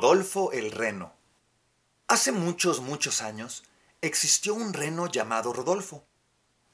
[0.00, 1.12] Rodolfo el Reno.
[2.08, 3.64] Hace muchos, muchos años
[4.00, 6.06] existió un reno llamado Rodolfo,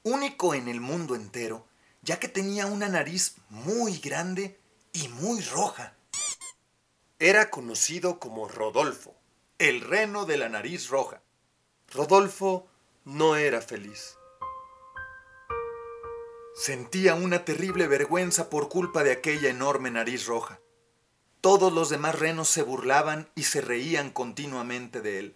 [0.03, 1.67] único en el mundo entero,
[2.01, 4.57] ya que tenía una nariz muy grande
[4.93, 5.97] y muy roja.
[7.19, 9.13] Era conocido como Rodolfo,
[9.57, 11.21] el reno de la nariz roja.
[11.91, 12.69] Rodolfo
[13.03, 14.15] no era feliz.
[16.55, 20.61] Sentía una terrible vergüenza por culpa de aquella enorme nariz roja.
[21.41, 25.35] Todos los demás renos se burlaban y se reían continuamente de él.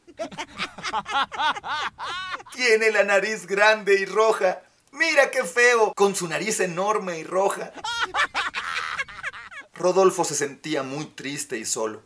[2.54, 4.62] Tiene la nariz grande y roja.
[4.92, 7.72] Mira qué feo, con su nariz enorme y roja.
[9.74, 12.02] Rodolfo se sentía muy triste y solo.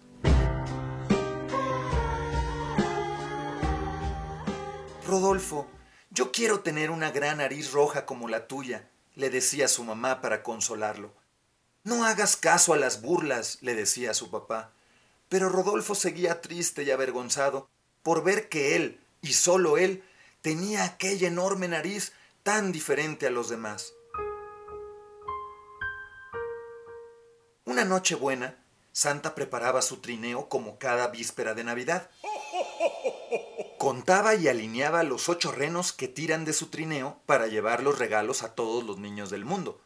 [5.08, 5.68] Rodolfo,
[6.10, 10.44] yo quiero tener una gran nariz roja como la tuya, le decía su mamá para
[10.44, 11.14] consolarlo.
[11.86, 14.72] No hagas caso a las burlas, le decía su papá.
[15.30, 17.70] Pero Rodolfo seguía triste y avergonzado
[18.02, 20.04] por ver que él, y solo él,
[20.42, 23.94] tenía aquella enorme nariz tan diferente a los demás.
[27.66, 28.58] Una noche buena,
[28.92, 32.10] Santa preparaba su trineo como cada víspera de Navidad.
[33.78, 38.42] Contaba y alineaba los ocho renos que tiran de su trineo para llevar los regalos
[38.42, 39.80] a todos los niños del mundo.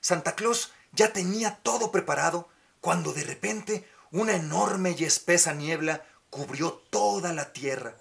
[0.00, 2.48] Santa Claus ya tenía todo preparado
[2.80, 7.96] cuando de repente una enorme y espesa niebla cubrió toda la tierra.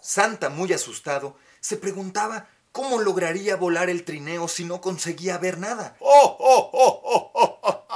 [0.00, 5.96] Santa, muy asustado, se preguntaba cómo lograría volar el trineo si no conseguía ver nada.
[5.98, 7.94] ¡Oh, oh, oh, oh, oh, oh!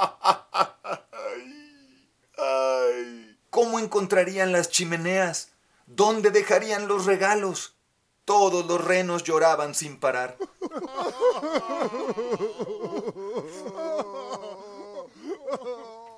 [1.11, 2.09] ¡Ay!
[2.37, 3.39] ¡Ay!
[3.49, 5.49] ¿Cómo encontrarían las chimeneas?
[5.85, 7.75] ¿Dónde dejarían los regalos?
[8.31, 10.37] Todos los renos lloraban sin parar.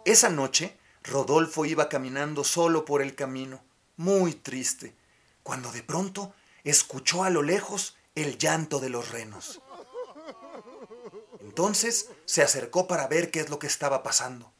[0.05, 3.63] Esa noche, Rodolfo iba caminando solo por el camino,
[3.97, 4.93] muy triste,
[5.41, 9.59] cuando de pronto escuchó a lo lejos el llanto de los renos.
[11.39, 14.53] Entonces se acercó para ver qué es lo que estaba pasando.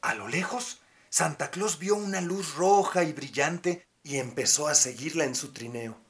[0.00, 5.24] A lo lejos, Santa Claus vio una luz roja y brillante y empezó a seguirla
[5.24, 6.02] en su trineo.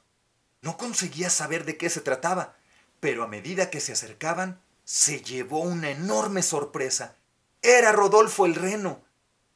[0.65, 2.55] No conseguía saber de qué se trataba,
[2.99, 7.15] pero a medida que se acercaban, se llevó una enorme sorpresa.
[7.61, 9.05] Era Rodolfo el reno.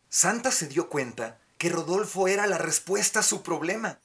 [0.07, 3.99] Santa se dio cuenta que Rodolfo era la respuesta a su problema,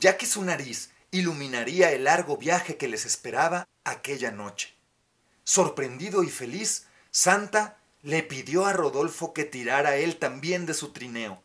[0.00, 4.74] ya que su nariz iluminaría el largo viaje que les esperaba aquella noche.
[5.44, 11.42] Sorprendido y feliz, Santa le pidió a Rodolfo que tirara él también de su trineo.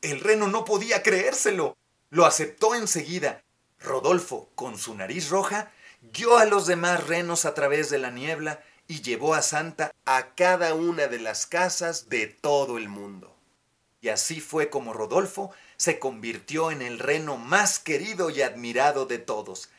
[0.00, 1.76] El reno no podía creérselo.
[2.08, 3.42] Lo aceptó enseguida.
[3.86, 5.72] Rodolfo, con su nariz roja,
[6.12, 10.34] guió a los demás renos a través de la niebla y llevó a Santa a
[10.34, 13.34] cada una de las casas de todo el mundo.
[14.00, 19.18] Y así fue como Rodolfo se convirtió en el reno más querido y admirado de
[19.18, 19.70] todos.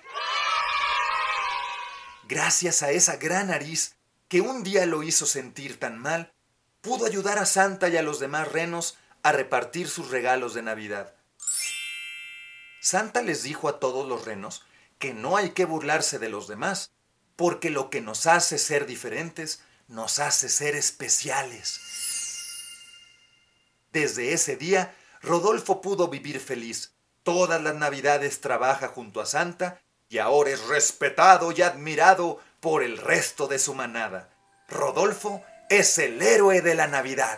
[2.27, 3.95] Gracias a esa gran nariz
[4.27, 6.33] que un día lo hizo sentir tan mal,
[6.81, 11.16] pudo ayudar a Santa y a los demás renos a repartir sus regalos de Navidad.
[12.87, 14.63] Santa les dijo a todos los renos
[14.97, 16.93] que no hay que burlarse de los demás,
[17.35, 19.59] porque lo que nos hace ser diferentes
[19.89, 21.81] nos hace ser especiales.
[23.91, 26.93] Desde ese día, Rodolfo pudo vivir feliz.
[27.23, 32.99] Todas las navidades trabaja junto a Santa y ahora es respetado y admirado por el
[32.99, 34.29] resto de su manada.
[34.69, 37.37] Rodolfo es el héroe de la Navidad.